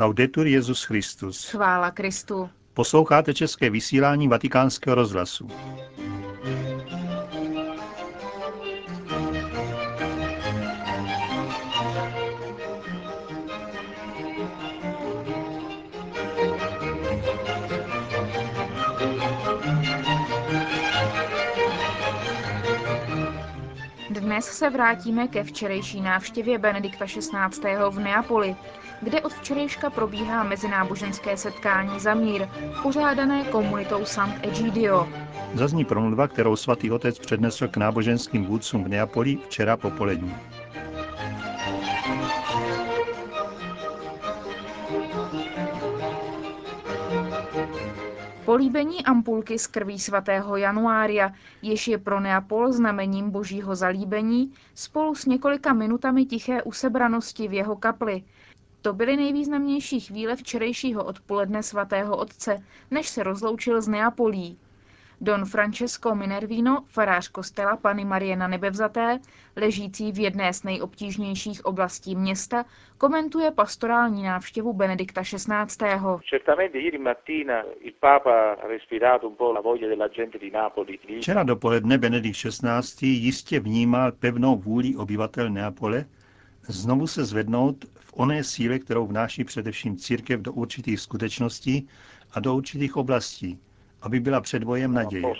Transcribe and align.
Laudetur 0.00 0.46
Jezus 0.46 0.84
Christus. 0.84 1.50
Chvála 1.50 1.90
Kristu. 1.90 2.50
Posloucháte 2.74 3.34
české 3.34 3.70
vysílání 3.70 4.28
Vatikánského 4.28 4.94
rozhlasu. 4.94 5.48
Dnes 24.40 24.58
se 24.58 24.70
vrátíme 24.70 25.28
ke 25.28 25.44
včerejší 25.44 26.00
návštěvě 26.00 26.58
Benedikta 26.58 27.06
XVI. 27.06 27.74
v 27.90 27.98
Neapoli, 27.98 28.56
kde 29.00 29.20
od 29.20 29.32
včerejška 29.32 29.90
probíhá 29.90 30.42
mezináboženské 30.44 31.36
setkání 31.36 32.00
za 32.00 32.14
mír, 32.14 32.48
pořádané 32.82 33.44
komunitou 33.44 34.04
Sant'Egidio. 34.04 35.08
Zazní 35.54 35.84
promluva, 35.84 36.28
kterou 36.28 36.56
svatý 36.56 36.90
otec 36.90 37.18
přednesl 37.18 37.68
k 37.68 37.76
náboženským 37.76 38.44
vůdcům 38.44 38.84
v 38.84 38.88
Neapoli 38.88 39.36
včera 39.36 39.76
popolední. 39.76 40.34
Políbení 48.50 49.04
ampulky 49.04 49.58
z 49.58 49.66
krví 49.66 49.98
svatého 49.98 50.56
Januária, 50.56 51.32
jež 51.62 51.88
je 51.88 51.98
pro 51.98 52.20
Neapol 52.20 52.72
znamením 52.72 53.30
božího 53.30 53.76
zalíbení, 53.76 54.52
spolu 54.74 55.14
s 55.14 55.26
několika 55.26 55.72
minutami 55.72 56.24
tiché 56.24 56.62
usebranosti 56.62 57.48
v 57.48 57.52
jeho 57.52 57.76
kapli. 57.76 58.24
To 58.82 58.92
byly 58.92 59.16
nejvýznamnější 59.16 60.00
chvíle 60.00 60.36
včerejšího 60.36 61.04
odpoledne 61.04 61.62
svatého 61.62 62.16
otce, 62.16 62.62
než 62.90 63.08
se 63.08 63.22
rozloučil 63.22 63.82
z 63.82 63.88
Neapolí. 63.88 64.58
Don 65.20 65.44
Francesco 65.44 66.14
Minervino, 66.14 66.84
farář 66.86 67.28
kostela 67.28 67.76
Pany 67.76 68.04
Marie 68.04 68.36
na 68.36 68.48
nebevzaté, 68.48 69.18
ležící 69.56 70.12
v 70.12 70.18
jedné 70.18 70.52
z 70.52 70.62
nejobtížnějších 70.62 71.64
oblastí 71.64 72.16
města, 72.16 72.64
komentuje 72.98 73.50
pastorální 73.50 74.22
návštěvu 74.22 74.72
Benedikta 74.72 75.22
XVI. 75.22 75.86
Včera 81.20 81.42
dopoledne 81.42 81.98
Benedikt 81.98 82.36
XVI. 82.36 83.06
jistě 83.06 83.60
vnímal 83.60 84.12
pevnou 84.12 84.56
vůli 84.56 84.96
obyvatel 84.96 85.50
Neapole 85.50 86.04
znovu 86.68 87.06
se 87.06 87.24
zvednout 87.24 87.84
v 87.94 88.12
oné 88.16 88.44
síle, 88.44 88.78
kterou 88.78 89.06
vnáší 89.06 89.44
především 89.44 89.96
církev 89.96 90.40
do 90.40 90.52
určitých 90.52 91.00
skutečností 91.00 91.88
a 92.32 92.40
do 92.40 92.54
určitých 92.54 92.96
oblastí, 92.96 93.58
aby 94.02 94.20
byla 94.20 94.40
předvojem 94.40 94.94
naděje. 94.94 95.34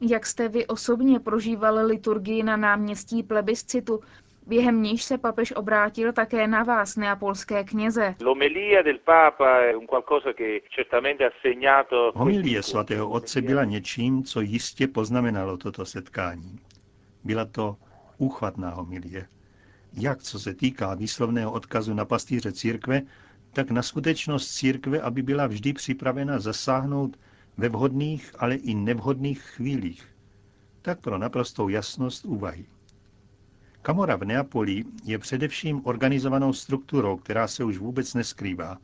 Jak 0.00 0.26
jste 0.26 0.48
vy 0.48 0.66
osobně 0.66 1.20
prožívali 1.20 1.86
liturgii 1.86 2.42
na 2.42 2.56
náměstí 2.56 3.22
plebiscitu, 3.22 4.00
během 4.46 4.82
níž 4.82 5.04
se 5.04 5.18
papež 5.18 5.52
obrátil 5.52 6.12
také 6.12 6.46
na 6.46 6.62
vás, 6.62 6.96
neapolské 6.96 7.64
kněze. 7.64 8.14
Homilie 12.14 12.62
svatého 12.62 13.10
otce 13.10 13.42
byla 13.42 13.64
něčím, 13.64 14.24
co 14.24 14.40
jistě 14.40 14.88
poznamenalo 14.88 15.56
toto 15.56 15.84
setkání. 15.84 16.58
Byla 17.24 17.44
to 17.44 17.76
úchvatná 18.18 18.70
homilie. 18.70 19.26
Jak 20.00 20.22
co 20.22 20.38
se 20.38 20.54
týká 20.54 20.94
výslovného 20.94 21.52
odkazu 21.52 21.94
na 21.94 22.04
pastýře 22.04 22.52
církve, 22.52 23.02
tak 23.56 23.70
na 23.70 23.82
skutečnost 23.82 24.54
církve, 24.54 25.00
aby 25.00 25.22
byla 25.22 25.46
vždy 25.46 25.72
připravena 25.72 26.38
zasáhnout 26.38 27.16
ve 27.56 27.68
vhodných, 27.68 28.34
ale 28.38 28.54
i 28.54 28.74
nevhodných 28.74 29.40
chvílích. 29.42 30.04
Tak 30.82 31.00
pro 31.00 31.18
naprostou 31.18 31.68
jasnost 31.68 32.24
úvahy. 32.24 32.66
Kamora 33.82 34.16
v 34.16 34.24
Neapoli 34.24 34.84
je 35.04 35.18
především 35.18 35.80
organizovanou 35.86 36.52
strukturou, 36.52 37.16
která 37.16 37.48
se 37.48 37.64
už 37.64 37.78
vůbec 37.78 38.14
neskrývá, 38.14 38.78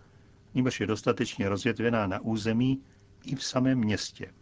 nebož 0.55 0.81
je 0.81 0.87
dostatečně 0.87 1.49
rozvětvená 1.49 2.07
na 2.07 2.21
území 2.21 2.83
i 3.25 3.37
v 3.37 3.45
samém 3.45 3.79
městě. 3.79 4.33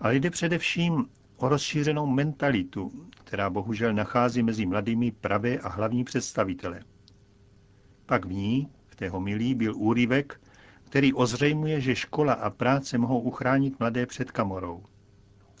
Ale 0.00 0.16
jde 0.16 0.30
především 0.30 1.06
o 1.36 1.48
rozšířenou 1.48 2.06
mentalitu, 2.06 2.92
která 3.24 3.50
bohužel 3.50 3.92
nachází 3.92 4.42
mezi 4.42 4.66
mladými 4.66 5.10
pravé 5.10 5.58
a 5.58 5.68
hlavní 5.68 6.04
představitele. 6.04 6.80
Pak 8.06 8.24
v 8.24 8.32
ní, 8.32 8.68
v 8.92 8.96
té 8.96 9.08
homilí, 9.08 9.54
byl 9.54 9.76
úryvek, 9.76 10.40
který 10.84 11.14
ozřejmuje, 11.14 11.80
že 11.80 11.96
škola 11.96 12.32
a 12.32 12.50
práce 12.50 12.98
mohou 12.98 13.20
uchránit 13.20 13.80
mladé 13.80 14.06
před 14.06 14.30
kamorou. 14.30 14.84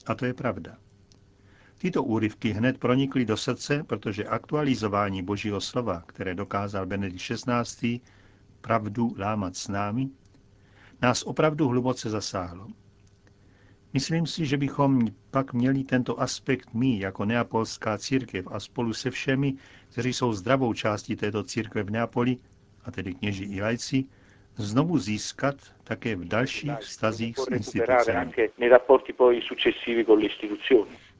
A 0.06 0.14
to 0.14 0.24
je 0.24 0.34
pravda. 0.34 0.76
Tyto 1.78 2.02
úryvky 2.02 2.52
hned 2.52 2.78
pronikly 2.78 3.24
do 3.24 3.36
srdce, 3.36 3.84
protože 3.86 4.24
aktualizování 4.24 5.22
Božího 5.22 5.60
slova, 5.60 6.02
které 6.06 6.34
dokázal 6.34 6.86
Benedikt 6.86 7.22
XVI. 7.22 8.00
pravdu 8.60 9.14
lámat 9.18 9.56
s 9.56 9.68
námi, 9.68 10.08
nás 11.02 11.22
opravdu 11.22 11.68
hluboce 11.68 12.10
zasáhlo. 12.10 12.68
Myslím 13.92 14.26
si, 14.26 14.46
že 14.46 14.56
bychom 14.56 15.06
pak 15.30 15.52
měli 15.52 15.84
tento 15.84 16.20
aspekt 16.20 16.74
my, 16.74 16.98
jako 16.98 17.24
neapolská 17.24 17.98
církev 17.98 18.46
a 18.50 18.60
spolu 18.60 18.92
se 18.92 19.10
všemi, 19.10 19.54
kteří 19.88 20.12
jsou 20.12 20.32
zdravou 20.32 20.72
částí 20.72 21.16
této 21.16 21.44
církve 21.44 21.82
v 21.82 21.90
Neapoli, 21.90 22.36
a 22.84 22.90
tedy 22.90 23.14
kněži 23.14 23.44
i 23.44 23.62
lajci, 23.62 24.04
znovu 24.56 24.98
získat 24.98 25.54
také 25.84 26.16
v 26.16 26.24
dalších 26.24 26.78
vztazích 26.78 27.38
s 27.38 27.46
institucemi. 27.50 28.32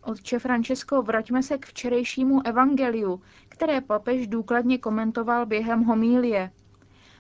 Otče 0.05 0.39
Francesco, 0.39 1.03
vraťme 1.03 1.43
se 1.43 1.59
k 1.59 1.67
včerejšímu 1.67 2.47
evangeliu, 2.47 3.23
které 3.49 3.81
papež 3.81 4.27
důkladně 4.27 4.79
komentoval 4.79 5.47
během 5.47 5.85
homílie. 5.85 6.51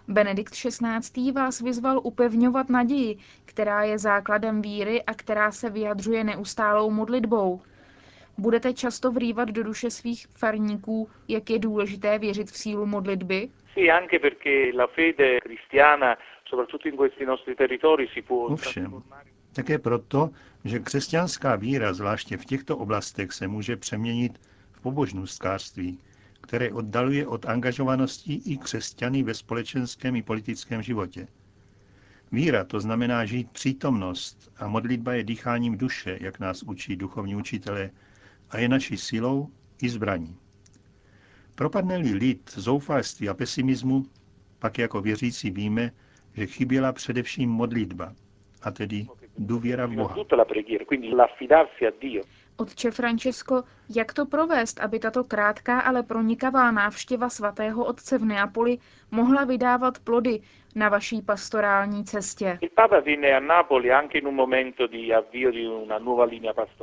Benedikt 0.09 0.53
XVI. 0.55 1.33
vás 1.33 1.61
vyzval 1.61 2.01
upevňovat 2.05 2.69
naději, 2.69 3.19
která 3.45 3.83
je 3.83 3.99
základem 3.99 4.63
víry 4.63 5.03
a 5.03 5.15
která 5.15 5.53
se 5.53 5.71
vyjadřuje 5.71 6.25
neustálou 6.25 6.91
modlitbou. 6.91 7.61
Budete 8.39 8.73
často 8.73 9.13
vrývat 9.13 9.49
do 9.49 9.63
duše 9.63 9.91
svých 9.91 10.27
farníků, 10.35 11.09
jak 11.29 11.51
je 11.51 11.59
důležité 11.59 12.19
věřit 12.19 12.51
v 12.51 12.59
sílu 12.59 12.87
modlitby? 12.87 13.49
Ovšem, 18.53 19.03
také 19.53 19.79
proto, 19.79 20.31
že 20.65 20.79
křesťanská 20.79 21.57
víra, 21.57 21.93
zvláště 21.93 22.37
v 22.37 22.45
těchto 22.45 22.79
oblastech, 22.79 23.33
se 23.33 23.49
může 23.49 23.77
přeměnit 23.77 24.41
v 24.73 24.81
pobožnostkářství, 24.81 25.99
které 26.41 26.73
oddaluje 26.73 27.27
od 27.27 27.47
angažovanosti 27.47 28.41
i 28.47 28.59
křesťany 28.59 29.23
ve 29.23 29.35
společenském 29.35 30.17
i 30.17 30.23
politickém 30.23 30.83
životě. 30.83 31.29
Víra 32.33 32.65
to 32.65 32.81
znamená 32.81 33.25
žít 33.25 33.51
přítomnost 33.51 34.53
a 34.57 34.69
modlitba 34.69 35.13
je 35.13 35.25
dýcháním 35.25 35.79
duše, 35.79 36.19
jak 36.21 36.41
nás 36.41 36.63
učí 36.63 36.97
duchovní 36.97 37.37
učitelé, 37.37 37.91
a 38.51 38.59
je 38.59 38.69
naší 38.69 38.97
silou 38.97 39.49
i 39.83 39.89
zbraní. 39.89 40.37
Propadne-li 41.55 42.13
lid 42.15 42.51
zoufalství 42.55 43.29
a 43.29 43.35
pesimismu, 43.35 44.03
pak 44.59 44.79
jako 44.79 45.01
věřící 45.01 45.51
víme, 45.51 45.91
že 46.35 46.47
chyběla 46.47 46.93
především 46.93 47.51
modlitba, 47.51 48.13
a 48.63 48.71
tedy 48.71 49.07
důvěra 49.39 49.87
v 49.87 49.91
Boha. 49.95 50.17
Otče 52.57 52.91
Francesco, 52.91 53.65
jak 53.97 54.13
to 54.13 54.27
provést, 54.27 54.81
aby 54.81 54.99
tato 54.99 55.25
krátká, 55.25 55.81
ale 55.81 56.03
pronikavá 56.03 56.71
návštěva 56.71 57.29
svatého 57.29 57.85
otce 57.85 58.19
v 58.19 58.25
Neapoli 58.25 58.79
mohla 59.11 59.45
vydávat 59.45 59.99
plody 59.99 60.41
na 60.75 60.89
vaší 60.89 61.23
pastorální 61.23 62.05
cestě? 62.05 62.59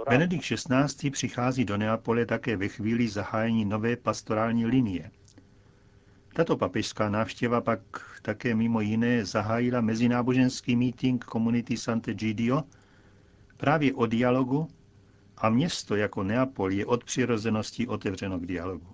Benedikt 0.10 0.44
XVI. 0.44 1.12
přichází 1.12 1.66
do 1.66 1.78
Neapole 1.78 2.26
také 2.26 2.56
ve 2.58 2.68
chvíli 2.68 3.08
zahájení 3.08 3.66
nové 3.66 3.96
pastorální 3.96 4.66
linie. 4.66 5.12
Tato 6.34 6.58
papežská 6.58 7.10
návštěva 7.10 7.62
pak 7.62 7.80
také 8.22 8.56
mimo 8.56 8.82
jiné 8.82 9.26
zahájila 9.26 9.82
mezináboženský 9.82 10.76
meeting 10.76 11.26
komunity 11.26 11.78
Sant'Egidio 11.78 12.64
právě 13.58 13.94
o 13.94 14.06
dialogu 14.06 14.68
a 15.42 15.50
město 15.50 15.96
jako 15.96 16.24
Neapol 16.24 16.72
je 16.72 16.86
od 16.86 17.04
přirozenosti 17.04 17.88
otevřeno 17.88 18.40
k 18.40 18.46
dialogu. 18.46 18.88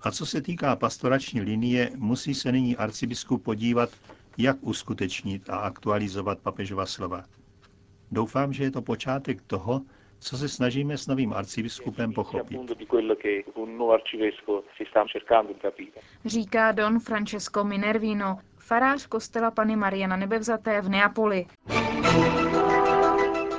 A 0.00 0.10
co 0.10 0.26
se 0.26 0.42
týká 0.42 0.76
pastorační 0.76 1.40
linie, 1.40 1.90
musí 1.96 2.34
se 2.34 2.52
nyní 2.52 2.76
arcibiskup 2.76 3.42
podívat, 3.44 3.90
jak 4.38 4.56
uskutečnit 4.60 5.50
a 5.50 5.56
aktualizovat 5.56 6.38
papežova 6.38 6.86
slova. 6.86 7.24
Doufám, 8.10 8.52
že 8.52 8.64
je 8.64 8.70
to 8.70 8.82
počátek 8.82 9.42
toho, 9.42 9.80
co 10.18 10.38
se 10.38 10.48
snažíme 10.48 10.98
s 10.98 11.06
novým 11.06 11.32
arcibiskupem 11.32 12.12
pochopit. 12.12 12.60
Říká 16.24 16.72
Don 16.72 17.00
Francesco 17.00 17.64
Minervino, 17.64 18.38
farář 18.58 19.06
kostela 19.06 19.50
Pany 19.50 19.76
Marie 19.76 20.08
na 20.08 20.16
nebevzaté 20.16 20.80
v 20.80 20.88
Neapoli. 20.88 21.46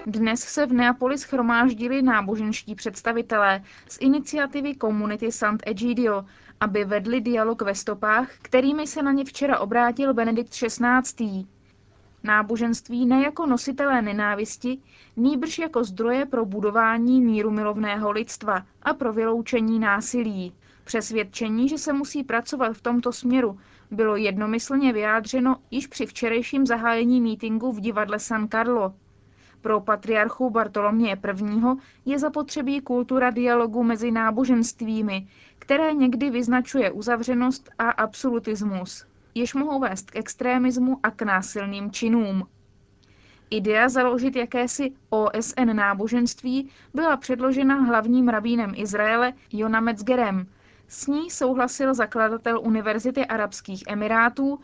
Dnes 0.06 0.40
se 0.40 0.66
v 0.66 0.74
Neapoli 0.74 1.18
schromáždili 1.18 2.02
náboženští 2.02 2.76
představitelé 2.76 3.64
z 3.90 3.98
iniciativy 4.02 4.76
komunity 4.76 5.28
Sant'Egidio, 5.32 6.26
aby 6.60 6.86
vedli 6.86 7.22
dialog 7.22 7.62
ve 7.62 7.76
stopách, 7.76 8.30
kterými 8.42 8.88
se 8.88 9.04
na 9.04 9.12
ně 9.12 9.26
včera 9.26 9.60
obrátil 9.60 10.14
Benedikt 10.14 10.50
XVI. 10.50 11.46
Náboženství 12.24 13.06
ne 13.06 13.22
jako 13.24 13.46
nositelé 13.46 14.02
nenávisti, 14.02 14.78
nýbrž 15.16 15.60
jako 15.60 15.84
zdroje 15.84 16.26
pro 16.26 16.46
budování 16.46 17.22
míru 17.22 17.52
milovného 17.52 18.12
lidstva 18.12 18.66
a 18.84 18.94
pro 18.94 19.14
vyloučení 19.14 19.80
násilí. 19.80 20.54
Přesvědčení, 20.84 21.70
že 21.70 21.78
se 21.78 21.94
musí 21.94 22.24
pracovat 22.24 22.74
v 22.78 22.82
tomto 22.82 23.12
směru, 23.12 23.60
bylo 23.92 24.16
jednomyslně 24.16 24.94
vyjádřeno 24.94 25.58
již 25.72 25.88
při 25.88 26.06
včerejším 26.06 26.66
zahájení 26.66 27.22
mítinku 27.22 27.72
v 27.72 27.80
divadle 27.80 28.20
San 28.20 28.48
Carlo. 28.48 28.94
Pro 29.62 29.82
patriarchu 29.82 30.50
Bartoloměje 30.50 31.16
I. 31.16 31.56
je 32.06 32.20
zapotřebí 32.20 32.82
kultura 32.82 33.30
dialogu 33.30 33.84
mezi 33.84 34.12
náboženstvími, 34.12 35.28
které 35.60 35.94
někdy 35.94 36.30
vyznačuje 36.30 36.92
uzavřenost 36.92 37.70
a 37.80 37.90
absolutismus, 37.90 39.06
jež 39.36 39.54
mohou 39.54 39.80
vést 39.80 40.12
k 40.12 40.16
extrémismu 40.16 41.00
a 41.04 41.12
k 41.12 41.22
násilným 41.22 41.92
činům. 41.92 42.48
Idea 43.50 43.90
založit 43.90 44.36
jakési 44.36 44.92
OSN 45.10 45.74
náboženství 45.74 46.70
byla 46.94 47.18
předložena 47.18 47.76
hlavním 47.76 48.28
rabínem 48.28 48.72
Izraele 48.76 49.34
Jona 49.54 49.80
Metzgerem. 49.80 50.48
S 50.88 51.08
ní 51.08 51.30
souhlasil 51.30 51.94
zakladatel 51.94 52.60
Univerzity 52.60 53.26
Arabských 53.26 53.84
Emirátů 53.88 54.60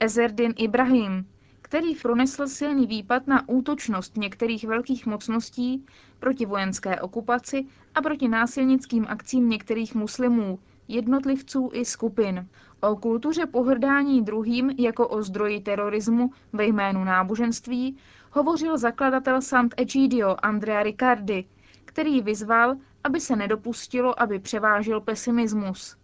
Ezerdin 0.00 0.54
Ibrahim, 0.56 1.26
který 1.74 1.94
pronesl 1.94 2.46
silný 2.46 2.86
výpad 2.86 3.26
na 3.26 3.48
útočnost 3.48 4.16
některých 4.16 4.64
velkých 4.64 5.06
mocností 5.06 5.86
proti 6.18 6.46
vojenské 6.46 7.00
okupaci 7.00 7.66
a 7.94 8.02
proti 8.02 8.28
násilnickým 8.28 9.06
akcím 9.08 9.48
některých 9.48 9.94
muslimů, 9.94 10.58
jednotlivců 10.88 11.70
i 11.72 11.84
skupin. 11.84 12.48
O 12.80 12.96
kultuře 12.96 13.46
pohrdání 13.46 14.22
druhým 14.22 14.70
jako 14.70 15.08
o 15.08 15.22
zdroji 15.22 15.60
terorismu 15.60 16.30
ve 16.52 16.66
jménu 16.66 17.04
náboženství 17.04 17.96
hovořil 18.30 18.78
zakladatel 18.78 19.40
Sant'Egidio 19.40 20.36
Andrea 20.42 20.82
Riccardi, 20.82 21.44
který 21.84 22.20
vyzval, 22.20 22.74
aby 23.04 23.20
se 23.20 23.36
nedopustilo, 23.36 24.22
aby 24.22 24.38
převážil 24.38 25.00
pesimismus. 25.00 25.96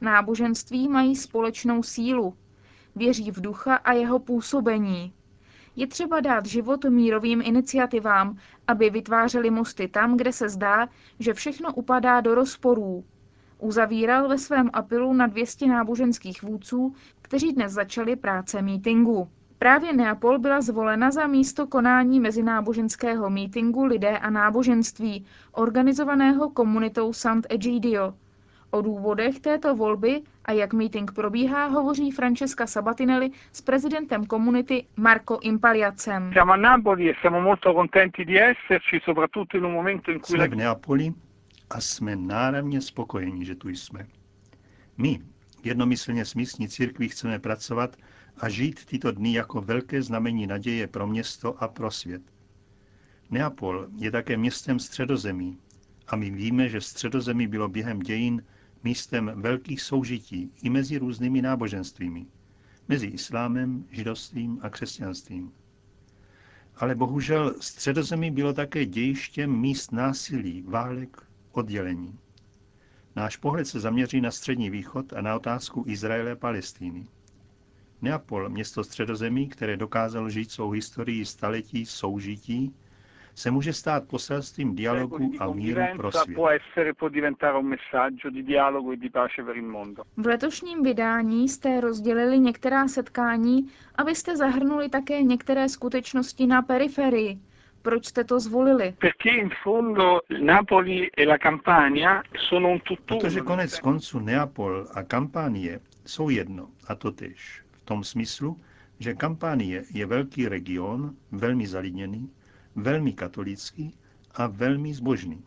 Náboženství 0.00 0.88
mají 0.88 1.16
společnou 1.16 1.82
sílu, 1.82 2.34
věří 2.96 3.30
v 3.30 3.40
ducha 3.40 3.74
a 3.74 3.92
jeho 3.92 4.18
působení. 4.18 5.12
Je 5.76 5.86
třeba 5.86 6.20
dát 6.20 6.46
život 6.46 6.84
mírovým 6.84 7.42
iniciativám, 7.44 8.36
aby 8.66 8.90
vytvářely 8.90 9.50
mosty 9.50 9.88
tam, 9.88 10.16
kde 10.16 10.32
se 10.32 10.48
zdá, 10.48 10.88
že 11.18 11.34
všechno 11.34 11.74
upadá 11.74 12.20
do 12.20 12.34
rozporů. 12.34 13.04
Uzavíral 13.58 14.28
ve 14.28 14.38
svém 14.38 14.70
apelu 14.72 15.12
na 15.12 15.26
200 15.26 15.66
náboženských 15.66 16.42
vůdců, 16.42 16.94
kteří 17.22 17.52
dnes 17.52 17.72
začali 17.72 18.16
práce 18.16 18.62
mítingu. 18.62 19.28
Právě 19.58 19.92
Neapol 19.92 20.38
byla 20.38 20.60
zvolena 20.60 21.10
za 21.10 21.26
místo 21.26 21.66
konání 21.66 22.20
mezináboženského 22.20 23.30
mítingu 23.30 23.84
Lidé 23.84 24.18
a 24.18 24.30
náboženství, 24.30 25.26
organizovaného 25.52 26.50
komunitou 26.50 27.12
Sant'Egidio. 27.12 28.14
O 28.74 28.82
důvodech 28.82 29.40
této 29.40 29.76
volby 29.76 30.22
a 30.44 30.52
jak 30.52 30.72
meeting 30.72 31.12
probíhá, 31.12 31.66
hovoří 31.66 32.10
Francesca 32.10 32.66
Sabatinelli 32.66 33.30
s 33.52 33.60
prezidentem 33.60 34.26
komunity 34.26 34.86
Marco 34.96 35.38
Impaliacem. 35.42 36.32
Jsme 40.22 40.48
v 40.48 40.54
Neapoli 40.54 41.12
a 41.70 41.80
jsme 41.80 42.16
náramně 42.16 42.80
spokojeni, 42.80 43.44
že 43.44 43.54
tu 43.54 43.68
jsme. 43.68 44.06
My, 44.98 45.20
jednomyslně 45.64 46.24
s 46.24 46.34
místní 46.34 46.68
církví, 46.68 47.08
chceme 47.08 47.38
pracovat 47.38 47.96
a 48.40 48.48
žít 48.48 48.84
tyto 48.84 49.12
dny 49.12 49.32
jako 49.32 49.60
velké 49.60 50.02
znamení 50.02 50.46
naděje 50.46 50.86
pro 50.86 51.06
město 51.06 51.62
a 51.62 51.68
pro 51.68 51.90
svět. 51.90 52.22
Neapol 53.30 53.86
je 53.96 54.10
také 54.10 54.36
městem 54.36 54.78
středozemí 54.78 55.58
a 56.06 56.16
my 56.16 56.30
víme, 56.30 56.68
že 56.68 56.80
středozemí 56.80 57.46
bylo 57.46 57.68
během 57.68 57.98
dějin 57.98 58.42
místem 58.84 59.32
velkých 59.34 59.82
soužití 59.82 60.50
i 60.62 60.70
mezi 60.70 60.98
různými 60.98 61.42
náboženstvími, 61.42 62.26
mezi 62.88 63.06
islámem, 63.06 63.84
židovstvím 63.90 64.58
a 64.62 64.70
křesťanstvím. 64.70 65.52
Ale 66.76 66.94
bohužel 66.94 67.54
středozemí 67.60 68.30
bylo 68.30 68.52
také 68.52 68.86
dějištěm 68.86 69.60
míst 69.60 69.92
násilí, 69.92 70.62
válek, 70.62 71.22
oddělení. 71.52 72.18
Náš 73.16 73.36
pohled 73.36 73.64
se 73.64 73.80
zaměří 73.80 74.20
na 74.20 74.30
Střední 74.30 74.70
východ 74.70 75.12
a 75.12 75.20
na 75.20 75.36
otázku 75.36 75.84
Izraele 75.86 76.32
a 76.32 76.36
Palestíny. 76.36 77.06
Neapol, 78.02 78.48
město 78.48 78.84
středozemí, 78.84 79.48
které 79.48 79.76
dokázalo 79.76 80.30
žít 80.30 80.50
svou 80.50 80.70
historii 80.70 81.24
staletí 81.24 81.86
soužití, 81.86 82.74
se 83.34 83.50
může 83.50 83.72
stát 83.72 84.08
poselstvím 84.08 84.74
dialogu 84.74 85.32
a 85.40 85.46
míru 85.52 85.82
pro 85.96 86.12
svět. 86.12 86.38
V 90.16 90.26
letošním 90.26 90.82
vydání 90.82 91.48
jste 91.48 91.80
rozdělili 91.80 92.38
některá 92.38 92.88
setkání, 92.88 93.66
abyste 93.94 94.36
zahrnuli 94.36 94.88
také 94.88 95.22
některé 95.22 95.68
skutečnosti 95.68 96.46
na 96.46 96.62
periferii. 96.62 97.38
Proč 97.82 98.06
jste 98.06 98.24
to 98.24 98.40
zvolili? 98.40 98.94
E 99.04 99.10
Protože 103.06 103.40
konec 103.40 103.78
konců 103.80 104.18
Neapol 104.18 104.86
a 104.94 105.02
Kampánie 105.02 105.80
jsou 106.06 106.28
jedno 106.28 106.68
a 106.88 106.94
to 106.94 107.10
tež. 107.10 107.62
V 107.72 107.84
tom 107.84 108.04
smyslu, 108.04 108.60
že 108.98 109.14
Kampánie 109.14 109.84
je 109.94 110.06
velký 110.06 110.48
region, 110.48 111.14
velmi 111.32 111.66
zalidněný, 111.66 112.30
velmi 112.76 113.12
katolický 113.12 113.94
a 114.34 114.46
velmi 114.46 114.94
zbožný. 114.94 115.44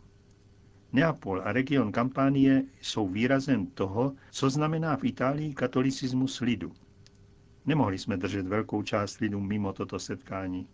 Neapol 0.92 1.42
a 1.44 1.52
region 1.52 1.92
Kampánie 1.92 2.62
jsou 2.80 3.08
výrazem 3.08 3.66
toho, 3.66 4.12
co 4.30 4.50
znamená 4.50 4.96
v 4.96 5.04
Itálii 5.04 5.54
katolicismus 5.54 6.40
lidu. 6.40 6.72
Nemohli 7.66 7.98
jsme 7.98 8.16
držet 8.16 8.46
velkou 8.46 8.82
část 8.82 9.18
lidů 9.20 9.40
mimo 9.40 9.72
toto 9.72 9.98
setkání. 9.98 10.68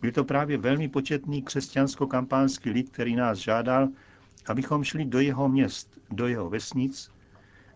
Byl 0.00 0.12
to 0.12 0.24
právě 0.24 0.58
velmi 0.58 0.88
početný 0.88 1.42
křesťansko-kampánský 1.44 2.70
lid, 2.70 2.90
který 2.90 3.16
nás 3.16 3.38
žádal, 3.38 3.88
abychom 4.46 4.84
šli 4.84 5.04
do 5.04 5.20
jeho 5.20 5.48
měst, 5.48 5.98
do 6.10 6.26
jeho 6.26 6.50
vesnic 6.50 7.10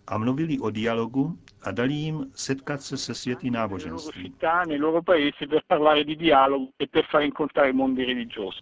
a 0.06 0.18
mluvili 0.18 0.58
o 0.58 0.70
dialogu 0.70 1.38
a 1.62 1.70
dali 1.70 1.92
jim 1.94 2.30
setkat 2.34 2.82
se 2.82 2.96
se 2.96 3.14
světy 3.14 3.50
náboženství. 3.50 4.34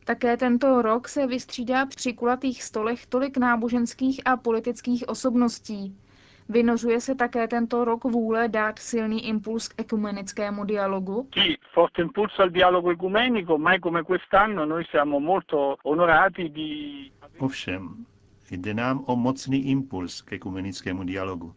Také 0.04 0.36
tento 0.36 0.82
rok 0.82 1.08
se 1.08 1.26
vystřídá 1.26 1.86
při 1.86 2.12
kulatých 2.12 2.62
stolech 2.62 3.06
tolik 3.06 3.36
náboženských 3.36 4.20
a 4.24 4.36
politických 4.36 5.08
osobností. 5.08 5.96
Vynořuje 6.48 7.00
se 7.00 7.14
také 7.14 7.48
tento 7.48 7.84
rok 7.84 8.04
vůle 8.04 8.48
dát 8.48 8.78
silný 8.78 9.28
impuls 9.28 9.68
k 9.68 9.80
ekumenickému 9.80 10.64
dialogu? 10.64 11.28
Ovšem, 17.38 18.06
jde 18.50 18.74
nám 18.74 19.04
o 19.06 19.16
mocný 19.16 19.66
impuls 19.66 20.22
k 20.22 20.32
ekumenickému 20.32 21.04
dialogu. 21.04 21.54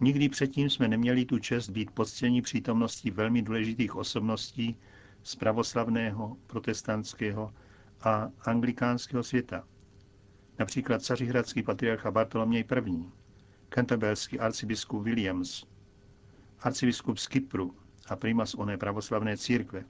Nikdy 0.00 0.28
předtím 0.28 0.70
jsme 0.70 0.88
neměli 0.88 1.24
tu 1.24 1.38
čest 1.38 1.70
být 1.70 1.90
poctěni 1.90 2.42
přítomností 2.42 3.10
velmi 3.10 3.42
důležitých 3.42 3.96
osobností 3.96 4.76
z 5.22 5.36
pravoslavného, 5.36 6.36
protestantského 6.46 7.52
a 8.00 8.30
anglikánského 8.40 9.22
světa. 9.22 9.64
Například 10.58 11.02
cařihradský 11.02 11.62
patriarcha 11.62 12.10
Bartoloměj 12.10 12.64
I., 12.86 13.04
Canterburyský 13.74 14.40
arcibiskup 14.40 15.02
Williams, 15.02 15.66
arcibiskup 16.60 17.18
z 17.18 17.26
Kypru 17.28 17.74
a 18.08 18.16
primas 18.16 18.54
oné 18.54 18.76
pravoslavné 18.78 19.36
církve. 19.36 19.84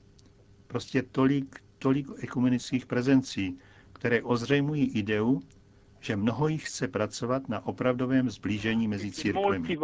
Prostě 0.66 1.02
tolik, 1.02 1.60
tolik 1.78 2.06
ekumenických 2.18 2.86
prezencí, 2.86 3.58
které 3.92 4.22
ozřejmují 4.22 4.84
ideu, 4.84 5.40
že 6.06 6.16
mnoho 6.16 6.48
jich 6.48 6.66
chce 6.68 6.88
pracovat 6.88 7.48
na 7.48 7.66
opravdovém 7.66 8.30
zblížení 8.30 8.88
mezi 8.88 9.10
církvemi. 9.10 9.76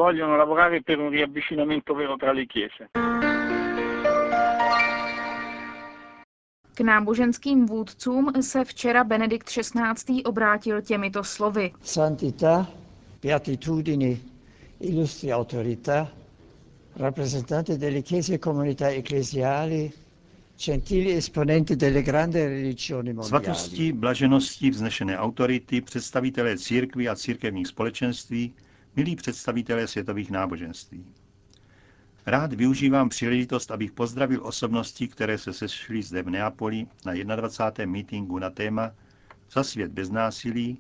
K 6.75 6.81
náboženským 6.81 7.67
vůdcům 7.67 8.33
se 8.43 8.65
včera 8.65 9.05
Benedikt 9.05 9.47
XVI. 9.49 10.23
obrátil 10.25 10.83
těmito 10.83 11.25
slovy. 11.25 11.73
Santità, 11.83 12.67
beatitudini, 13.23 14.21
illustri 14.81 15.33
autorità, 15.33 16.09
rappresentanti 16.97 17.77
delle 17.79 18.03
chiese 18.03 18.35
e 18.35 18.39
comunità 18.39 18.89
ecclesiali, 18.89 19.93
Svatosti, 23.23 23.93
blaženosti, 23.93 24.71
vznešené 24.71 25.19
autority, 25.19 25.81
představitelé 25.81 26.59
církví 26.59 27.09
a 27.09 27.17
církevních 27.17 27.67
společenství, 27.67 28.55
milí 28.97 29.17
představitelé 29.17 29.87
světových 29.87 30.31
náboženství. 30.31 31.05
Rád 32.27 32.53
využívám 32.53 33.09
příležitost, 33.09 33.71
abych 33.71 33.93
pozdravil 33.93 34.47
osobnosti, 34.47 35.09
které 35.09 35.39
se 35.39 35.53
sešly 35.53 36.03
zde 36.03 36.23
v 36.23 36.31
Neapoli 36.31 36.87
na 37.25 37.37
21. 37.37 37.93
mítingu 37.93 38.39
na 38.39 38.51
téma 38.51 38.93
Za 39.53 39.65
svět 39.65 39.93
bez 39.93 40.11
násilí, 40.11 40.79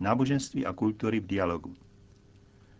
náboženství 0.00 0.66
a 0.66 0.72
kultury 0.72 1.20
v 1.20 1.26
dialogu. 1.26 1.74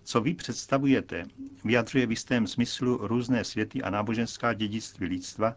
Co 0.05 0.21
vy 0.21 0.35
představujete, 0.35 1.25
vyjadřuje 1.65 2.07
v 2.07 2.11
jistém 2.11 2.47
smyslu 2.47 3.07
různé 3.07 3.45
světy 3.45 3.83
a 3.83 3.91
náboženská 3.91 4.53
dědictví 4.53 5.07
lidstva, 5.07 5.55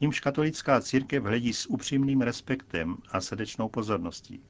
k 0.00 0.02
nímž 0.02 0.20
katolická 0.20 0.80
církev 0.80 1.24
hledí 1.24 1.52
s 1.52 1.70
upřímným 1.70 2.20
respektem 2.20 2.96
a 3.12 3.20
srdečnou 3.20 3.68
pozorností. 3.68 4.40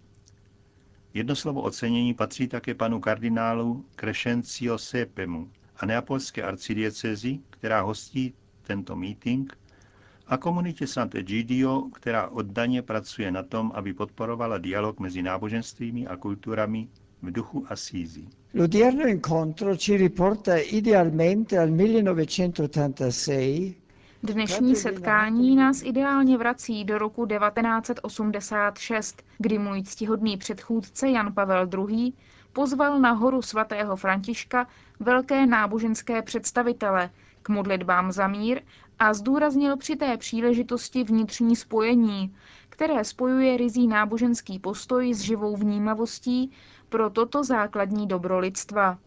Jedno 1.14 1.36
slovo 1.36 1.62
ocenění 1.62 2.14
patří 2.14 2.48
také 2.48 2.74
panu 2.74 3.00
kardinálu 3.00 3.84
Crescencio 3.96 4.78
Sepemu 4.78 5.50
a 5.76 5.86
neapolské 5.86 6.42
arcidiecezi, 6.42 7.38
která 7.50 7.80
hostí 7.80 8.34
tento 8.62 8.96
meeting, 8.96 9.58
a 10.26 10.36
komunitě 10.36 10.86
Sant'Egidio, 10.86 11.82
která 11.94 12.28
oddaně 12.28 12.82
pracuje 12.82 13.30
na 13.30 13.42
tom, 13.42 13.72
aby 13.74 13.94
podporovala 13.94 14.58
dialog 14.58 15.00
mezi 15.00 15.22
náboženstvími 15.22 16.06
a 16.06 16.16
kulturami 16.16 16.88
v 17.22 17.30
duchu 17.32 17.66
Assisi. 17.68 18.28
L'odierno 18.54 19.06
incontro 19.06 19.76
ci 19.76 19.96
riporta 19.96 20.58
idealmente 20.58 21.58
al 21.58 21.70
1986 21.70 23.79
Dnešní 24.22 24.76
setkání 24.76 25.56
nás 25.56 25.82
ideálně 25.82 26.38
vrací 26.38 26.84
do 26.84 26.98
roku 26.98 27.26
1986, 27.26 29.22
kdy 29.38 29.58
můj 29.58 29.82
ctihodný 29.82 30.36
předchůdce 30.36 31.08
Jan 31.08 31.34
Pavel 31.34 31.68
II. 31.88 32.12
pozval 32.52 32.98
na 33.00 33.10
horu 33.12 33.42
svatého 33.42 33.96
Františka 33.96 34.66
velké 35.00 35.46
náboženské 35.46 36.22
představitele 36.22 37.10
k 37.42 37.48
modlitbám 37.48 38.12
za 38.12 38.28
mír 38.28 38.62
a 38.98 39.14
zdůraznil 39.14 39.76
při 39.76 39.96
té 39.96 40.16
příležitosti 40.16 41.04
vnitřní 41.04 41.56
spojení, 41.56 42.36
které 42.68 43.04
spojuje 43.04 43.56
rizí 43.56 43.86
náboženský 43.86 44.58
postoj 44.58 45.14
s 45.14 45.20
živou 45.20 45.56
vnímavostí 45.56 46.50
pro 46.88 47.10
toto 47.10 47.44
základní 47.44 48.06
dobro 48.06 48.38
lidstva. 48.38 48.98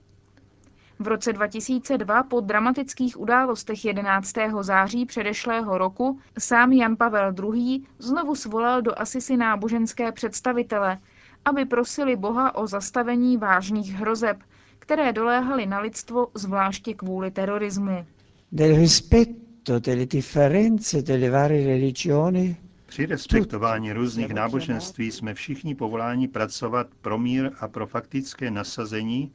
V 1.04 1.08
roce 1.08 1.34
2002 1.34 2.24
po 2.24 2.40
dramatických 2.40 3.20
událostech 3.20 3.86
11. 3.86 4.34
září 4.62 5.06
předešlého 5.06 5.78
roku 5.78 6.20
sám 6.40 6.72
Jan 6.72 6.96
Pavel 6.96 7.34
II. 7.54 7.82
znovu 8.00 8.36
svolal 8.36 8.82
do 8.82 9.00
Asisi 9.00 9.38
náboženské 9.38 10.12
představitele, 10.12 10.98
aby 11.46 11.66
prosili 11.66 12.16
Boha 12.16 12.56
o 12.56 12.68
zastavení 12.68 13.38
vážných 13.38 13.94
hrozeb, 13.94 14.38
které 14.80 15.14
doléhaly 15.14 15.66
na 15.66 15.80
lidstvo 15.80 16.28
zvláště 16.34 16.94
kvůli 16.94 17.32
terorismu. 17.32 18.06
Del 18.52 18.76
rispetto 18.76 19.80
delle 19.80 20.06
differenze 20.06 21.02
delle 21.02 21.30
varie 21.30 21.68
religioni 21.68 22.58
Při 22.86 23.06
respektování 23.06 23.94
různých 23.94 24.34
náboženství 24.34 25.12
jsme 25.12 25.34
všichni 25.34 25.76
povoláni 25.76 26.28
pracovat 26.28 26.88
pro 27.02 27.18
mír 27.18 27.52
a 27.60 27.68
pro 27.68 27.88
faktické 27.88 28.52
nasazení 28.52 29.32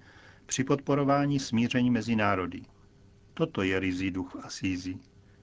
při 0.49 0.65
podporování 0.65 1.39
smíření 1.39 1.91
mezi 1.91 2.17
národy. 2.17 2.63
Toto 3.35 3.63
je 3.63 3.81
rizí 3.81 4.11
duch 4.11 4.37
Asízy, 4.43 4.97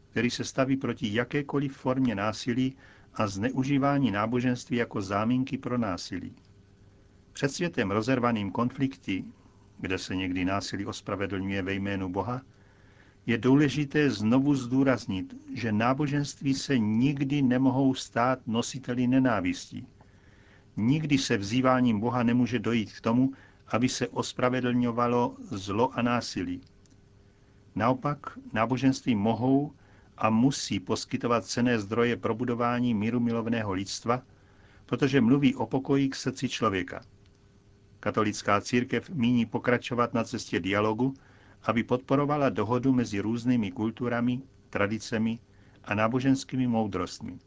který 0.10 0.30
se 0.30 0.44
staví 0.44 0.78
proti 0.78 1.14
jakékoliv 1.14 1.78
formě 1.78 2.16
násilí 2.16 2.76
a 3.14 3.28
zneužívání 3.28 4.12
náboženství 4.12 4.78
jako 4.78 5.02
záminky 5.02 5.58
pro 5.58 5.78
násilí. 5.78 6.36
Před 7.34 7.52
světem 7.52 7.92
rozervaným 7.92 8.52
konflikty, 8.52 9.24
kde 9.80 9.98
se 9.98 10.16
někdy 10.16 10.46
násilí 10.46 10.86
ospravedlňuje 10.86 11.62
ve 11.62 11.74
jménu 11.74 12.10
Boha, 12.10 12.42
je 13.26 13.38
důležité 13.38 14.10
znovu 14.10 14.56
zdůraznit, 14.56 15.36
že 15.54 15.72
náboženství 15.72 16.54
se 16.54 16.80
nikdy 16.80 17.42
nemohou 17.42 17.94
stát 17.94 18.40
nositeli 18.48 19.08
nenávistí. 19.08 19.88
Nikdy 20.78 21.18
se 21.18 21.38
vzýváním 21.38 22.00
Boha 22.00 22.24
nemůže 22.24 22.60
dojít 22.60 22.94
k 22.94 23.02
tomu, 23.02 23.32
aby 23.68 23.90
se 23.90 24.08
ospravedlňovalo 24.08 25.36
zlo 25.52 25.92
a 25.94 26.02
násilí. 26.02 26.62
Naopak 27.76 28.38
náboženství 28.54 29.16
mohou 29.16 29.74
a 30.18 30.30
musí 30.30 30.80
poskytovat 30.80 31.46
cené 31.46 31.80
zdroje 31.80 32.18
pro 32.18 32.36
budování 32.36 32.94
míru 32.94 33.20
milovného 33.20 33.74
lidstva, 33.74 34.22
protože 34.86 35.22
mluví 35.22 35.56
o 35.56 35.66
pokoji 35.66 36.10
k 36.10 36.16
srdci 36.16 36.50
člověka. 36.50 37.02
Katolická 38.00 38.62
církev 38.62 39.10
míní 39.10 39.46
pokračovat 39.46 40.14
na 40.14 40.24
cestě 40.24 40.60
dialogu, 40.60 41.14
aby 41.64 41.84
podporovala 41.84 42.50
dohodu 42.50 42.94
mezi 42.94 43.20
různými 43.20 43.72
kulturami, 43.72 44.42
tradicemi 44.70 45.40
a 45.84 45.96
náboženskými 45.96 46.68
moudrostmi. 46.68 47.40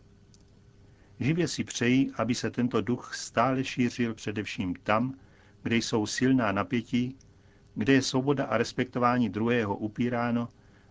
Živě 1.20 1.48
si 1.48 1.64
přeji, 1.64 2.10
aby 2.14 2.34
se 2.34 2.50
tento 2.50 2.80
duch 2.80 3.14
stále 3.14 3.64
šířil 3.64 4.14
především 4.14 4.74
tam, 4.74 5.14
kde 5.62 5.76
jsou 5.76 6.06
silná 6.06 6.52
napětí, 6.52 7.16
kde 7.74 7.92
je 7.92 8.02
svoboda 8.02 8.44
a 8.44 8.56
respektování 8.56 9.28
druhého 9.28 9.76
upíráno 9.76 10.48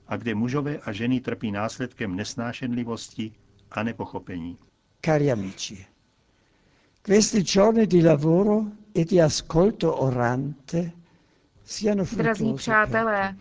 a 0.07 0.17
kde 0.17 0.35
mužové 0.35 0.77
a 0.77 0.91
ženy 0.91 1.19
trpí 1.19 1.51
následkem 1.51 2.15
nesnášenlivosti 2.15 3.31
a 3.71 3.83
nepochopení. 3.83 4.57
Cari 5.05 5.31
amici, 5.31 5.85
questi 7.01 7.41
giorni 7.43 7.87
di 7.87 8.03
lavoro 8.03 8.65
e 8.95 9.05
di 9.05 9.21
ascolto 9.21 9.95
orante 9.95 10.91
siano 11.63 12.03
Drazí 12.17 12.53
přátelé, 12.53 13.35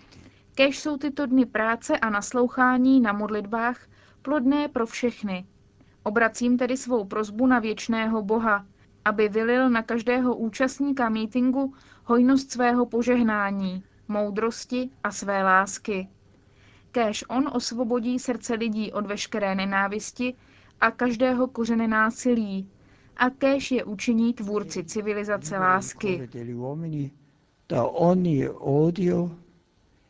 kež 0.54 0.78
jsou 0.78 0.97
tyto 0.97 1.26
dny 1.26 1.47
práce 1.47 1.99
a 1.99 2.11
naslouchání 2.11 3.00
na 3.00 3.12
modlitbách 3.12 3.87
plodné 4.23 4.68
pro 4.68 4.87
všechny. 4.87 5.47
Obracím 6.02 6.59
tedy 6.59 6.76
svou 6.76 7.04
prozbu 7.04 7.47
na 7.47 7.59
věčného 7.59 8.23
Boha, 8.23 8.66
aby 9.07 9.29
vylil 9.29 9.71
na 9.71 9.83
každého 9.83 10.35
účastníka 10.37 11.09
mítingu 11.09 11.75
hojnost 12.05 12.51
svého 12.53 12.87
požehnání, 12.87 13.83
moudrosti 14.09 14.91
a 15.05 15.13
své 15.13 15.43
lásky. 15.43 16.09
Kéž 16.93 17.25
on 17.29 17.49
osvobodí 17.53 18.19
srdce 18.19 18.55
lidí 18.55 18.93
od 18.93 19.07
veškeré 19.07 19.55
nenávisti 19.55 20.35
a 20.81 20.91
každého 20.91 21.47
kořene 21.49 21.89
násilí, 21.89 22.69
a 23.17 23.31
kéž 23.31 23.71
je 23.71 23.85
učiní 23.85 24.35
tvůrci 24.35 24.85
civilizace 24.85 25.59
lásky. 25.59 26.29
da 27.69 27.85
ogni 27.85 28.49
odio 28.49 29.31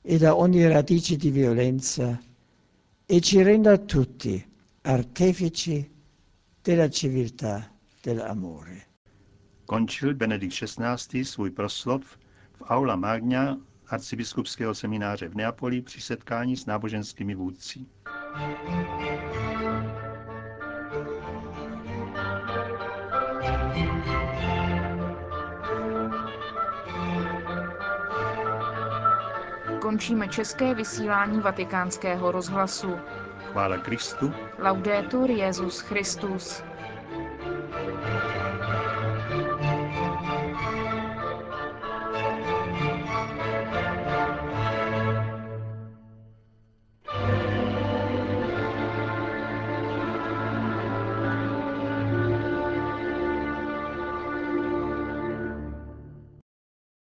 e 0.04 0.18
da 0.18 0.34
ogni 0.34 0.68
radice 0.68 1.16
di 1.16 1.30
violenza 1.30 2.18
e 3.08 3.20
ci 3.20 3.42
renda 3.42 3.76
tutti 3.76 4.44
artefici 4.84 5.90
della 6.64 6.88
civiltà 6.88 7.75
dell'amore. 8.06 8.80
Končil 9.66 10.14
Benedikt 10.14 10.54
XVI. 10.54 11.24
svůj 11.24 11.50
proslov 11.50 12.18
v 12.52 12.62
Aula 12.62 12.96
Magna 12.96 13.58
arcibiskupského 13.88 14.74
semináře 14.74 15.28
v 15.28 15.34
Neapoli 15.34 15.82
při 15.82 16.00
setkání 16.00 16.56
s 16.56 16.66
náboženskými 16.66 17.34
vůdci. 17.34 17.86
Končíme 29.80 30.28
české 30.28 30.74
vysílání 30.74 31.40
vatikánského 31.40 32.32
rozhlasu. 32.32 32.96
Chvála 33.52 33.78
Kristu, 33.78 34.32
Laudetur 34.58 35.30
Jesus 35.30 35.80
Christus. 35.80 36.62